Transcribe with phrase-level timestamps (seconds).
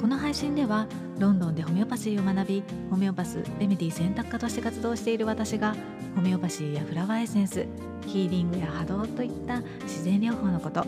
[0.00, 0.86] この配信では
[1.18, 5.76] ロンドンでホメオパシーを学びホメオパスレメディ選択科として活動している私が
[6.16, 7.66] ホメオパシーやフラワーエッセンス
[8.06, 10.84] ヒーリングや波動といった自然療法のこと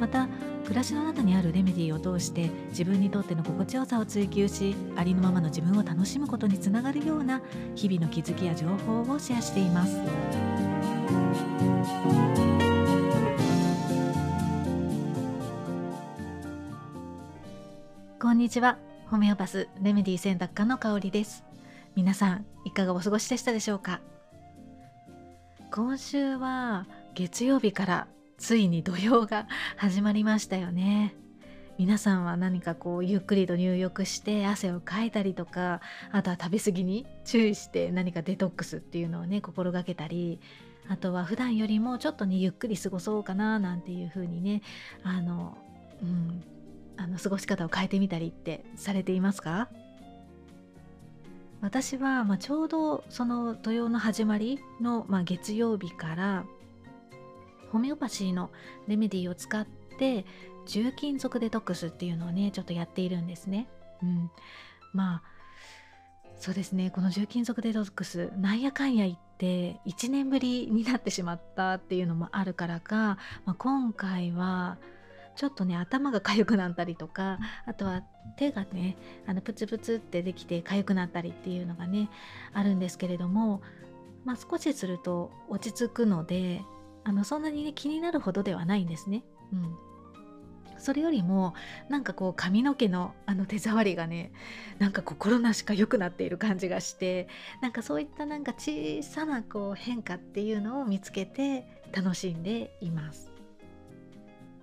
[0.00, 0.28] また
[0.64, 7.40] 暮らしの中にあるレメディを通して自分にとっての心地よさを追求しありのままの自分を楽しむことにつながるような
[7.74, 9.96] 日々の気づきや情報をシェアしています。
[18.20, 18.78] こんにちは。
[19.06, 21.44] ホメオパスレメディ選択科の香りです。
[21.94, 24.00] 皆さんいかがお過ごしでしたでしょうか？
[25.70, 31.14] 今週は月曜日からついに土曜が始まりましたよね。
[31.78, 40.40] 皆さんは何かこうゆっくりと入浴して汗をかいたりとかあとは食べ過ぎに注意して何かデトックスっていうのをね心がけたり
[40.88, 44.62] あとは普段よりもちょっとねゆっくり過ごそうかななんていう風にね
[45.04, 45.56] あの
[46.02, 46.42] うん
[46.98, 49.68] あの過ごし方を変えてみたりってされていますか？
[51.60, 56.44] 私は、まあ、ちょうどその土曜の始まりの、まあ、月曜日から
[57.72, 58.50] ホメオパシーの
[58.86, 59.66] レメディーを使っ
[59.98, 60.24] て
[60.66, 63.66] 重金属デトックスっていうのをねちょっとやっているんですね。
[64.02, 64.30] うん、
[64.92, 65.22] まあ
[66.38, 66.90] そうですね。
[66.90, 74.78] この重金属デトックスなんやかんや言って1年ぶりになってしまったっていうのもあるからか、まあ、今回は
[75.38, 78.02] ちょっとね頭が痒くなったりとかあとは
[78.36, 82.10] 手がねあのプツプツってできて痒くなったりっていうのがね
[82.52, 83.62] あるんですけれども、
[84.24, 86.60] まあ、少しすると落ち着くので
[87.04, 89.22] あのそんなに、ね、気になるほどではないんですね。
[89.52, 89.88] うん
[90.80, 91.54] それよりも
[91.88, 94.30] なんかこう髪の毛のあの手触りがね
[94.78, 97.26] なんか心なしか良くなっている感じがして
[97.60, 103.27] なんかそういったなんか小さなこう変化っていうのを見つけて楽しんでいます。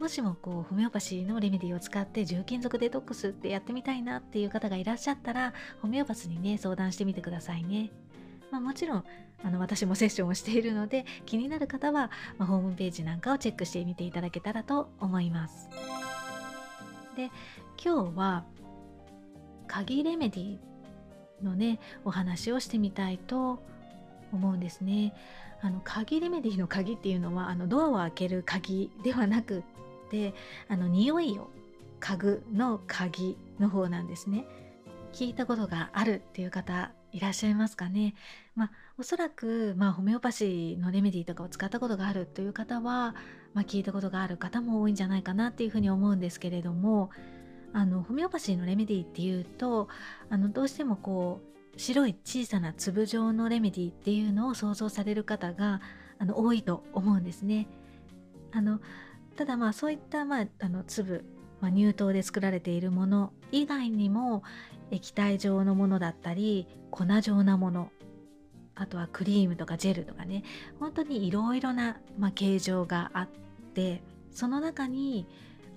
[0.05, 5.51] もしもこうホメオパシーのレメディーを使って重金属デトックスってやってみたいなっていう方がいらっしゃったら
[5.81, 7.89] ホメオパスにね相談してみてくださいね。
[8.51, 9.03] まあ、もちろん
[9.43, 15.69] あの私もセッションをしているので気になる方は、まあ、ホームページなんかをチェックしてみていただけたらと思います。
[17.17, 17.31] で
[17.83, 18.45] 今日は
[19.65, 20.57] 鍵レメディ
[21.41, 23.59] のねお話をしてみたいと
[24.31, 25.15] 思うんですね。
[25.61, 29.63] あの鍵レメディの鍵っていうのはあのドアを開ける鍵ではなくっ
[30.09, 30.33] て
[30.67, 31.49] あの匂いを
[31.99, 34.45] 嗅ぐの鍵の方なんですね。
[35.13, 38.15] 聞いたことがあるっていう方いらっしゃいますかね。
[38.55, 43.15] まあ、おそらく、まあ、ホメオパシーのレメディとかを使ったことがあるという方は、
[43.53, 47.09] まあ、聞いたことがある方も多いんじゃないかなっていうふうに思うんですけれども
[47.71, 49.87] あのホメオパシーのレメディっていうと
[50.29, 51.41] あのどうしてもこ
[51.75, 55.81] う白い小さな粒状のレメディっていうのを想像される方が
[56.19, 57.67] あの多いと思うんですね。
[58.51, 58.79] あの
[59.35, 61.25] ただまあそういった、まあ、あの粒、
[61.61, 64.43] まあ、乳糖で作られているもの以外にも
[64.91, 67.89] 液体状のものだったり粉状なもの
[68.75, 70.43] あとはクリームとかジェルとかね
[70.79, 73.29] 本当にいろいろな、まあ、形状があっ
[73.73, 75.27] てその中に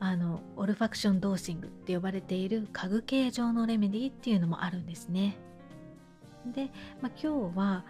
[0.00, 5.38] あのオルファクションドーシングって呼ばれている家具形状のレメディっていうのもあるんですね。
[6.46, 6.70] で、
[7.00, 7.84] まあ、今日は、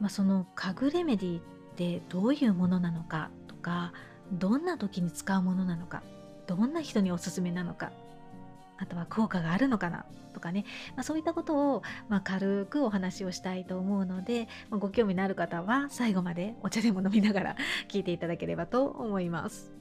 [0.00, 1.42] まあ、その家具レメディっ
[1.76, 3.92] てどういうものなのかとか
[4.32, 6.02] どんな時に使うものなのか
[6.46, 7.92] どんな人におすすめなのか
[8.76, 10.64] あとは効果があるのかなとかね、
[10.96, 17.56] まあ、そういったことを、まあ、軽くお話をしたいと思うので、まあ、ご興味のある方は最後までお茶でも飲みながら
[17.88, 19.72] 聞いていただければと思います。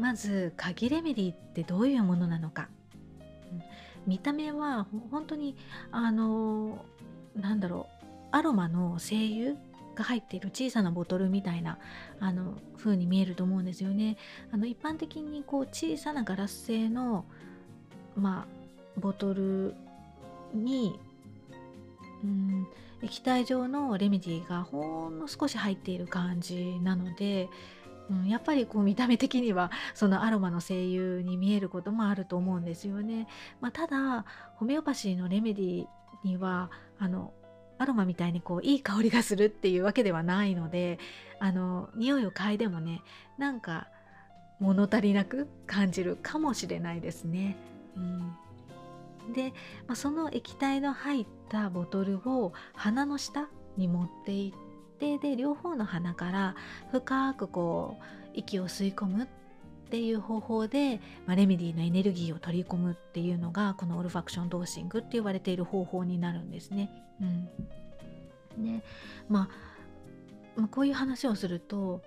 [0.00, 2.68] まず鍵レメディってどういうものなのか、
[4.06, 5.54] 見た目は本当に
[5.92, 6.84] あの
[7.36, 9.56] なんだろうアロマの精油
[9.94, 11.78] が入っている小さなボトルみたいな
[12.20, 14.16] あの風に見えると思うんですよね。
[14.50, 17.24] あの一般的にこう小さなガラス製の、
[18.16, 19.74] まあ、ボトル
[20.54, 20.98] に、
[22.24, 22.66] うん、
[23.02, 27.48] 液体状のレメディがほんの少し入っている感じなので、
[28.10, 33.26] うん、やっぱりこう見た目的にはそのアロマの精油に見えることもあると思うんですよね。
[33.60, 34.24] まあ、ただ
[34.56, 35.86] ホメオパシーのレメディ
[36.24, 37.32] にはあの
[37.82, 40.98] アロマみたいにこういい香りがするっていうわけではないので
[41.40, 43.02] あの匂いを嗅いでもね
[43.38, 43.88] なんか
[44.60, 47.56] 物足りなく感じるかもしれないですね。
[47.96, 49.52] うん、で、
[49.88, 56.54] まあ、その液体の入ったボトルを鼻の下に持っていってで両方の鼻から
[56.92, 58.04] 深くこう
[58.34, 59.26] 息を吸い込むっ
[59.92, 66.88] ていう方法で、まあ、レメディのエネルギーを取り込むっていうのがこのオルファクションドーシングって言われている方法になるんですね。
[67.20, 67.44] うん、
[68.78, 68.82] で
[69.28, 69.48] まあ
[70.56, 72.00] まあ、こういう話をすると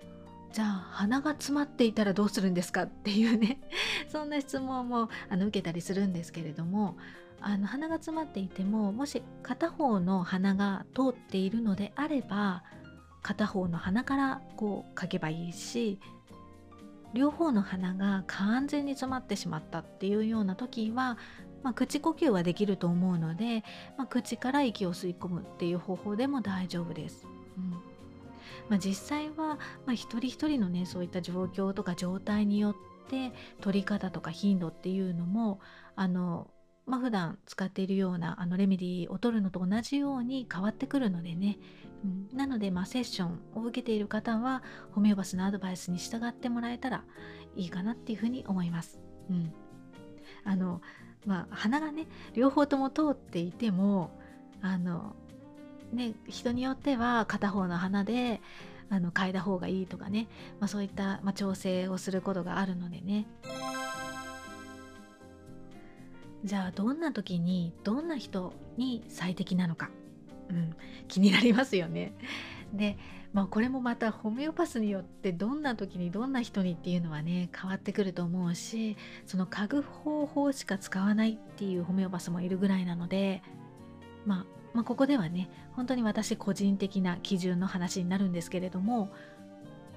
[0.52, 3.60] じゃあ鼻が詰まっていたらどうするんですかっていうね。
[4.10, 6.96] そんな質問もあの受けたりするんですけれども
[7.40, 12.64] あの鼻が詰まっていてももし片方の鼻が通っているのであれば
[13.22, 16.00] 片方の鼻からこう書けばいいし
[17.16, 21.16] 両方の鼻が完全に詰まってしまったっていうような時は、
[21.62, 23.64] まあ、口呼吸はできると思うので、
[23.96, 27.26] まあ、口から息を吸い込むっていう方法でも大丈夫です。
[27.56, 27.70] うん
[28.68, 32.74] まあ、実際は、まあ、一人一人のねそういった状況とか状態によっ
[33.08, 35.60] て取り方とか頻度っていうのも
[35.94, 36.50] あの
[36.86, 41.58] まあ、普段使っているようなあのレメディーを取るのと同じように変わってくるのでね、
[42.04, 44.62] うん、なので、まあ、セッションを受けている方は
[44.92, 47.02] ホメオパスのアドバイスに従ってもらえたら
[47.56, 49.00] いいかなっていうふうに思います。
[49.28, 49.52] うん、
[50.44, 50.80] あの
[51.26, 54.10] まあ鼻がね両方とも通っていても
[54.62, 55.16] あの
[55.92, 58.40] ね人によっては片方の鼻で
[58.90, 60.28] あの嗅いだ方がいいとかね、
[60.60, 63.26] まあ、そういった、まあ、調整をすることがあるのでね。
[66.44, 69.90] じゃあどんな時にどんな人に最適なのか、
[70.50, 70.76] うん、
[71.08, 72.14] 気になりますよね。
[72.72, 72.98] で、
[73.32, 78.96] まあ、これもまたホメオパスによってどんな時にどんな人にっていうのはね変わってくると思うし
[79.26, 83.42] その家具方法しか使わないっていうホメオパスもいるぐらいなので、
[84.24, 89.10] まあ、まあここではね本当に私個人的な基準の話になるんですけれども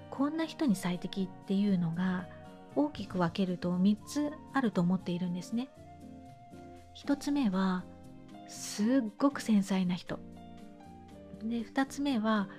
[0.09, 2.27] こんな人に最適っていうのが
[2.75, 5.69] 大きく分けると3つあると思っているんですね。
[6.95, 7.83] 1つ目は
[8.47, 8.86] すっ
[9.18, 10.19] ごく繊細な人。
[11.44, 12.50] で2つ目は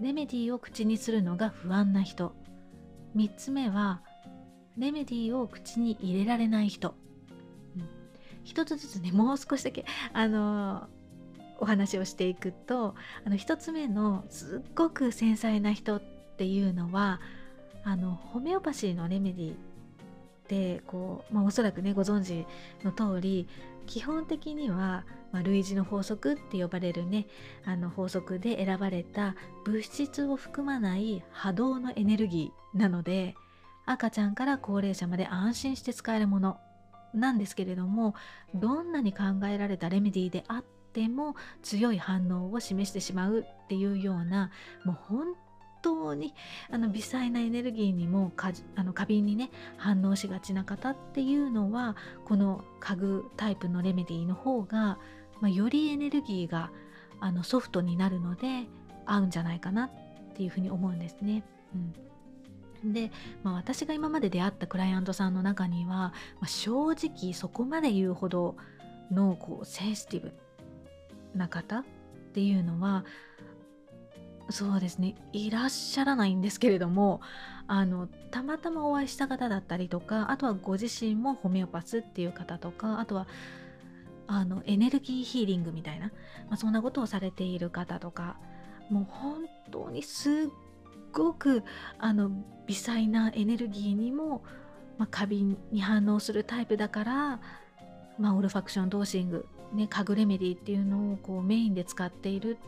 [0.00, 2.34] レメディーを口にするのが不安な人。
[3.16, 4.02] 3つ目は
[4.78, 6.94] レメディーを口に入れられない人、
[7.76, 7.88] うん、
[8.44, 10.86] 一つずつねもう少しだけあのー、
[11.58, 12.94] お話をしていくと
[13.26, 16.02] あの1つ目のすっごく繊細な人っ
[16.36, 17.20] ていうのは
[17.84, 19.54] あのホメオパシーのレメディー
[20.48, 22.46] ってこう、まあ、おそらくねご存知
[22.82, 23.46] の通り
[23.86, 27.26] 基本的には、まあ、類似の法則って呼ばれるね
[27.66, 29.34] あの法則で選ばれた
[29.64, 33.34] 物質を含まない波動のエネルギーなので
[33.84, 36.58] 赤ちゃんから高齢者まで安心して使えるもの
[37.14, 38.14] なんですけれども
[38.54, 44.50] どんなに考えられたレメディーであっても強い反応を示してしまうっていうような
[44.84, 45.26] もう本
[45.82, 46.34] 当に
[46.70, 54.98] あの微細なエネルギーにもかあの過敏にね反応しがちな方っていうのはこの家具タイプのレメディーの方が、
[55.40, 56.70] まあ、よりエネルギーが
[57.20, 58.66] あのソフトになるので
[59.06, 59.90] 合うんじゃないかなっ
[60.34, 61.42] ていうふうに思うんですね。
[62.84, 63.10] うん、で、
[63.42, 68.56] まあ、私が今まで出会ったクライアントさんの中には、まあ、正直そこまで言うほど
[69.10, 70.32] のこうセンシティブ
[71.34, 71.84] な方っ
[72.32, 73.04] ていうのは
[74.50, 75.14] そうですね。
[75.32, 77.20] いらっしゃらないんですけれども
[77.66, 83.26] あのたまたまお会いした方だったりとかあとはご自身もホメオパスっていう方とかあとは
[84.26, 86.12] あのエネルギーヒーリングみたいな、ま
[86.54, 88.36] あ、そんなことをされている方とか
[88.90, 90.34] もう本当にすっ
[91.12, 91.62] ごく
[91.98, 92.30] あの
[92.66, 94.42] 微細なエネルギーにも、
[94.96, 97.40] まあ、過敏に反応するタイプだから、
[98.18, 102.58] まあ、オルファクションドーシング、ね、家具レメディっていうのをこうメインで使っている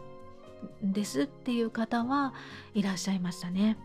[0.83, 2.35] ですっていう方は
[2.75, 3.77] いらっしゃいましたね。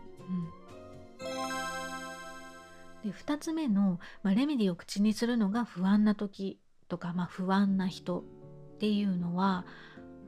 [3.04, 9.64] うん、で2つ目の、まあ、レメディを口にするのが不安な時とか、まあ、不安な人っていうのは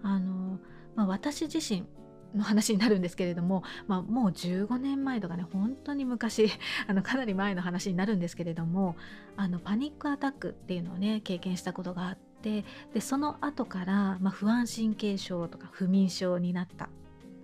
[0.03, 0.59] あの、
[0.95, 1.87] まあ、私自身
[2.35, 6.51] の話になるんですけれども、まあ、もう15年前とかね本当に昔
[6.87, 8.97] あのかなり前の話になるんですけれども
[9.37, 12.65] あのパニックアタックっていうのをね経験したことがあって
[12.95, 16.89] でその後から、まあ、不安神経症とか不眠症になった。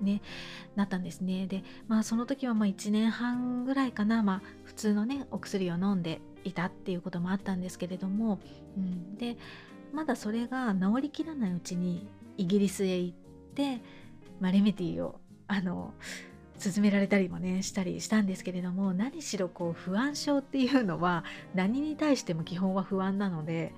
[0.01, 0.21] ね、
[0.75, 1.47] なったんですね。
[1.47, 8.41] でまあその時はまあ1年半ぐらいかな、まあ、普通のねお薬を飲んでいたっていうこともあったんですけれども、
[8.77, 9.37] うん、で
[9.93, 13.17] まだそれが治りきらないうちにイギリスへ行っ
[13.55, 13.81] て、
[14.41, 15.95] まあ、レメティーをあの
[16.63, 18.93] 勧められたりもねしたりしたんですけれども。
[18.95, 21.25] 何しろこう不安症っていうのは
[21.55, 23.73] 何に対しても基本は不安なので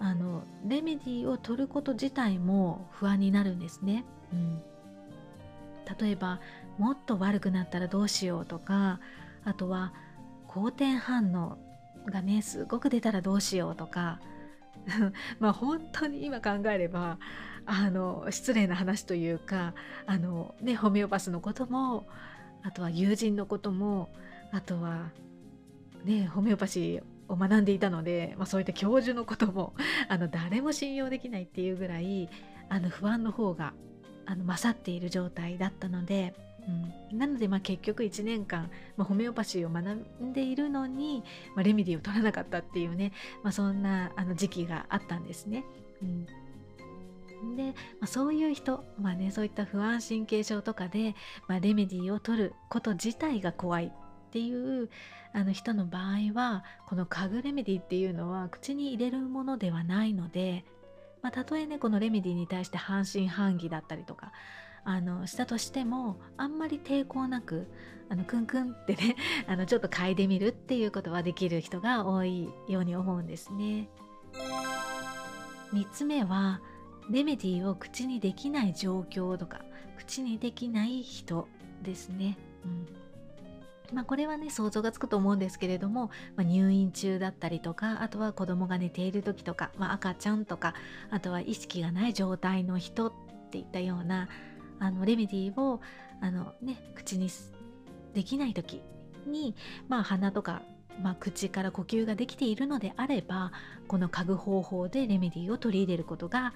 [0.00, 4.04] あのレメディを取ること自体も不安になるんですね。
[4.32, 4.62] うん、
[5.98, 6.40] 例えば
[6.78, 9.00] もっと悪くなったらどうしようとか
[9.44, 9.92] あとは
[10.48, 11.58] 好転反応
[12.06, 14.20] がねすごく出たらどうしようとか
[15.38, 17.18] まあ本当に今考えれば
[17.66, 19.74] あの失礼な話というか
[20.06, 22.06] あの、ね、ホメオパスのことも
[22.62, 24.08] あとは友人のことも
[24.50, 25.10] あとは、
[26.04, 29.74] ね、ホメオパシーを学んでいたので、まあ、そういった教授のことも
[30.08, 32.28] あの誰も信用できないっていうぐらい
[32.68, 33.72] あの不安の方が
[34.26, 36.34] あの勝っている状態だったので、
[37.12, 39.88] うん、なのでまあ結局1年間、まあ、ホメオパシーを学
[40.22, 41.22] んでいるのに、
[41.54, 45.64] まあ、レメディを取らなかったっていうね、まあ、そんなあの時期があったんですね。
[46.02, 46.04] う
[47.46, 47.72] ん、で、ま
[48.02, 51.14] あ、そういう人、まあね、そういった不安神経症とかで、
[51.48, 53.92] まあ、レメディーを取ること自体が怖い
[54.30, 54.88] っていう
[55.32, 60.64] あの人の場合はこの家具レメディっていうのは口に入れるものではないので、
[61.20, 64.30] まあ、たとえねこのレメディに対して半信半疑だったりとか
[64.84, 67.66] あのしたとしてもあんまり抵抗なく
[68.08, 69.16] あのクンクンってね
[69.48, 73.88] あのちょっと嗅いでみるっていうことはできる人が多いように思うんですね。
[75.72, 76.60] 3つ目は
[77.10, 79.64] レメディを口にできない状況とか
[79.98, 81.48] 口にできない人
[81.82, 82.38] ですね。
[82.64, 83.09] うん
[83.92, 90.74] まあ、これはね想像がつくと思うんですけれども、まあ、入院中だったりとかあとは子供が寝ている時とか、まあ、赤ちゃんとか
[91.10, 93.12] あとは意識がない状態の人っ
[93.50, 94.28] ていったような
[94.78, 95.80] あのレメディーを
[96.20, 97.28] あの、ね、口に
[98.14, 98.82] できない時
[99.26, 99.54] に、
[99.88, 100.62] まあ、鼻とか、
[101.02, 103.52] まあ、口から呼吸ができているのであれば
[103.88, 106.54] この嗅ぐ方法でレメディーを取り入れることが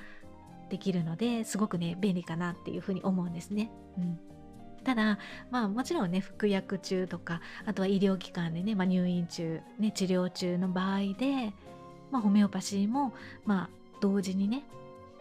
[0.70, 3.70] できるのですごくね便利かなっていうふうに思うんですね。
[3.98, 4.33] うん
[4.84, 5.18] ただ、
[5.50, 11.52] まあ、もちろんね服薬中とかあとは医療機関でね、まあ、入院中、ね、治療中の場合で、
[12.10, 13.12] まあ、ホメオパシーも、
[13.44, 14.64] まあ、同時にね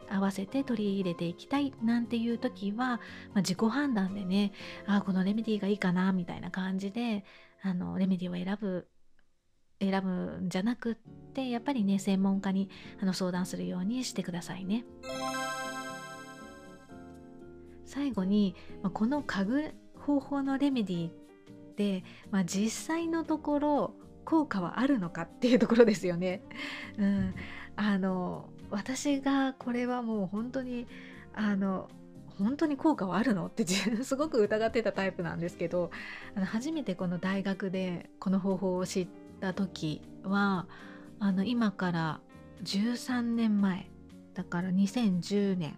[0.10, 3.00] 合わせて取り入れていきたいなんていう時は、まあ、
[3.38, 4.52] 自己判断でね
[4.86, 7.24] あこのレメディーがいいかなみたいな感じで
[7.62, 8.88] あのレメディーを選ぶ
[9.80, 10.96] 選ぶんじゃなくっ
[11.34, 12.70] てやっぱりね専門家に
[13.02, 14.86] あの相談するようにしてくださいね。
[17.94, 21.14] 最後に、まあ、この家具方法のレメディーっ
[21.76, 23.94] て、まあ、実際のところ
[24.26, 26.42] 効果はあるのかっていうところですよね。
[26.98, 27.36] うん、
[27.76, 30.88] あの私がこれはもう本当に
[31.36, 31.88] あの
[32.40, 33.64] 本当に効果はあるのって
[34.04, 35.92] すごく疑ってたタイプなんですけど
[36.34, 39.08] あの初めてこの大学でこの方法を知っ
[39.40, 40.68] た時は
[41.20, 42.22] あの今から
[42.64, 43.92] 13年前
[44.34, 45.78] だから2010年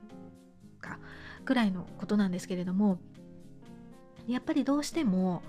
[0.80, 0.98] か
[1.46, 3.00] ぐらいのことなんですけれども
[4.28, 5.44] やっぱりどうしても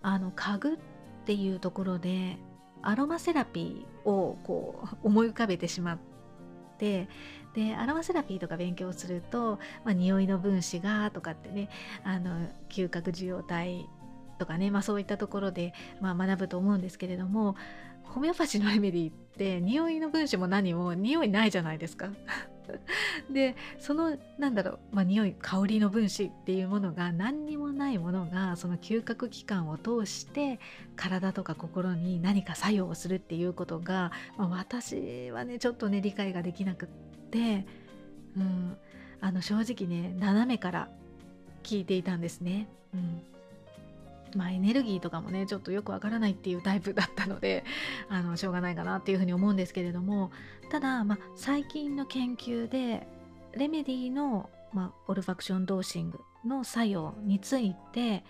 [0.00, 0.76] あの家具っ
[1.26, 2.38] ていうところで
[2.82, 5.98] アロマセラピーをこう思い浮かべてしまっ
[6.78, 7.08] て
[7.54, 11.68] でアロマセラピーとか勉強すると、まあ、匂いの分子がとかってね
[12.02, 13.88] あの嗅覚受容体
[14.38, 17.54] とかね、まあ、そういったところで、まあ、学ぶと思うんですけれども
[18.02, 22.08] ホメオパシーのレメディって匂いの分子も何も匂いないじゃないですか。
[23.30, 30.60] でそのなんだろう、まあ、匂い香りの分子っていうものが何にもないものがその嗅覚器官を通して
[30.96, 36.88] 体とか心に何か作用をするっていうことが、まあ、私はねちょっとね理解ができなくっ
[37.30, 37.66] て、
[38.36, 38.76] うん、
[39.20, 40.88] あの正直ね斜めから
[41.62, 42.68] 聞いていたんですね。
[42.94, 43.31] うん
[44.34, 47.64] まあ、エネルギーとかもねちょっとよくわからないっていうタイプだったので
[48.08, 50.30] あのしょうがないかなっていうふうに思うんですけれども
[50.70, 53.06] ただ、まあ、最近の研究で
[53.54, 58.24] レメディの、まあ、オルファクションドーシングの作用について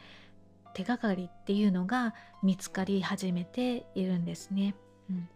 [0.74, 4.74] 手がかりっていうのが見つかり始めているんですね。
[5.10, 5.28] うん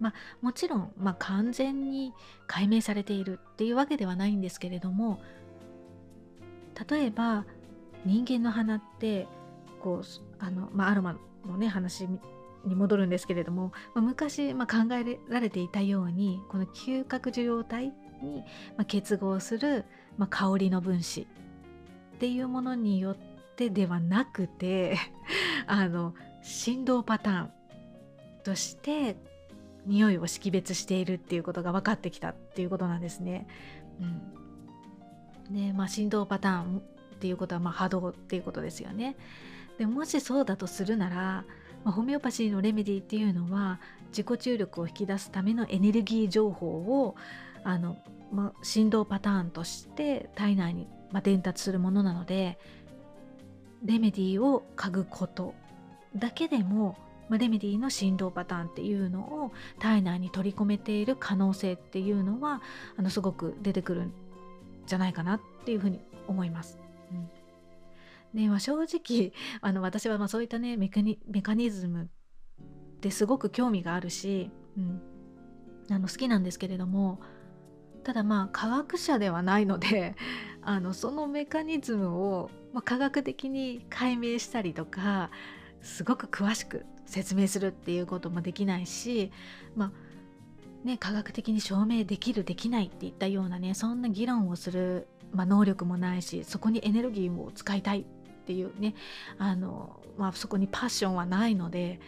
[0.00, 2.12] まあ、もちろん、まあ、完全に
[2.46, 5.20] 解明されているっていうわけではないんですけれども
[6.88, 7.46] 例えば
[8.04, 9.28] 人間の鼻って
[9.84, 10.02] こう
[10.38, 12.08] あの、まあ、アロマのね話
[12.64, 18.42] に戻るんですけれども、まあ、昔、まあ、考えられていたようにこの嗅覚受容体に、
[18.78, 19.84] まあ、結合する、
[20.16, 21.26] まあ、香りの分子っ
[22.18, 23.16] ていうものによっ
[23.56, 24.96] てではなくて
[25.68, 27.50] あの振動パターン
[28.42, 29.18] として
[29.84, 33.46] 匂いを識別しているっていうことが分かってきたっていうことなんですね。
[35.50, 36.80] うん、でまあ振動パターンっ
[37.18, 39.16] ていうことはま波動っていうことですよね。
[39.78, 41.16] でもしそうだとするなら、
[41.84, 47.16] まあ、ホメオパシーのレメディっていうのは自己注力を引き出すためのエネルギー情報を
[47.64, 47.98] あの、
[48.32, 52.58] まあ、振動パターンとして体内に、まあ、伝達するものなので
[53.84, 55.54] レメディを嗅ぐこと
[56.16, 56.96] だけでも、
[57.28, 62.62] まあ、レメディの振動パターンっていうのを体内に取り込めている可能性っていうのは
[62.96, 64.12] あのすごく出てくるん
[64.86, 66.78] じゃないかなっていうふうに思います。
[67.10, 67.43] うん
[68.34, 71.00] ねまあ、正直 あの私はまそういったねメカ
[71.54, 75.00] ニズムってすごく興味があるし、うん、
[75.88, 77.20] あの好きなんですけれども
[78.02, 80.16] ただまあ科学者ではないので
[80.62, 85.30] あのそのメカニズムを、ま、科学的に解明したりとか
[85.80, 89.30] すごく詳しく説明するっていうこともできないし、
[89.76, 98.04] まあね、科学的に証明できるできないっていったようなねそんな議論をする、まあ、能力もないしそこにエネルギーを使いたいっ
[98.44, 98.94] っていうね
[99.38, 101.98] あの、まあ、そこにパッションはないので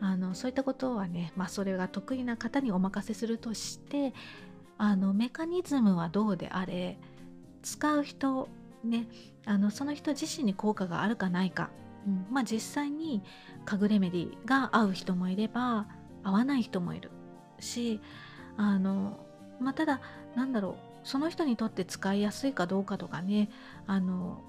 [0.00, 4.14] あのそういったことはね、まあ、それが得意な方にお任せするとして
[4.78, 6.98] あのメカニズムはどうであれ
[7.62, 8.48] 使う人
[8.82, 9.06] ね
[9.44, 11.70] あのその人自身に効果があるかないか、
[12.06, 13.22] うんまあ、実際に
[13.64, 15.86] 家具レメディが合う人もいれば
[16.24, 17.10] 合わない人もいる
[17.60, 18.00] し
[18.56, 19.20] あの、
[19.60, 20.00] まあ、ただ
[20.34, 23.50] なんだろうその人にとって使いやすいかどうかとかね
[23.86, 24.40] あの、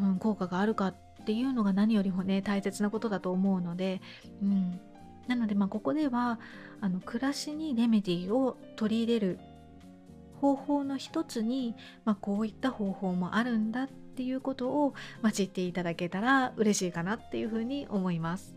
[0.00, 0.94] うん、効果があるかっ
[1.26, 4.00] ていうのが何よりもね大切なことだと思うので、
[4.42, 4.80] うん、
[5.26, 6.38] なのでまあここでは
[6.80, 9.38] あの暮らしにレメディーを取り入れる
[10.40, 11.74] 方法の一つに、
[12.04, 18.54] まあ、こういった方法もあるんだっていうことを、ま、知っていただけたら嬉しいかなっていうふうに思います。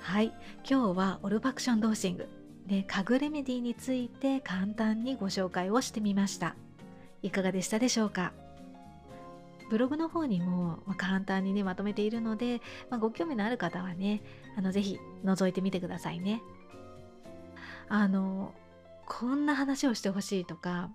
[0.00, 0.32] はい。
[0.68, 2.28] 今日はオルファクションドーシング
[2.66, 6.54] で家具レメディについて簡単にご紹介をしてみました。
[7.22, 8.32] いかがでしたでしょうか？
[9.72, 12.60] ブログの方にも簡単にねまとめているので、
[12.90, 14.22] まあ、ご興味のある方はね
[14.54, 16.42] あのぜひ覗いてみてくださいね
[17.88, 18.52] あの
[19.06, 20.90] こんな話をしてほしいとか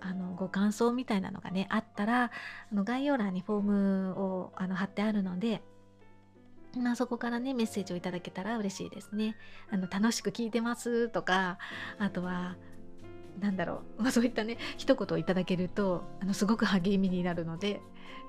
[0.00, 2.32] あのご感想みたいなのがねあったら
[2.72, 5.62] あの概要欄にフォームをあの貼ってあるので
[6.76, 9.36] まあ、そこからねメッセージをいただけたら嬉しいですね。
[9.70, 11.58] あの楽しく聞いてますとか
[12.00, 12.56] あとは
[13.40, 17.80] なんだろう、まあ、そういったね一言をいただけるとあのすごく励みになるので、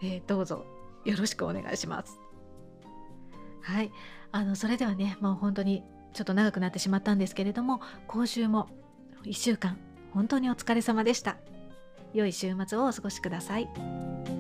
[0.01, 0.65] えー、どうぞ
[1.05, 2.19] よろしくお願いします。
[3.61, 3.91] はい
[4.31, 5.83] あのそれではねもう本当に
[6.13, 8.67] ちょっと長くなってしまったんですけれども今週も
[9.23, 9.77] 1週間
[10.13, 11.37] 本当にお疲れ様でした。
[12.13, 14.34] 良い週末をお過ごしください。